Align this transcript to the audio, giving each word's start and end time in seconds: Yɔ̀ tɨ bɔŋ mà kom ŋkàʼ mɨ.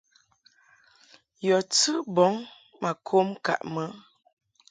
Yɔ̀ 1.45 1.61
tɨ 1.75 1.91
bɔŋ 2.15 2.33
mà 2.81 2.91
kom 3.07 3.27
ŋkàʼ 3.37 3.61
mɨ. 3.73 3.83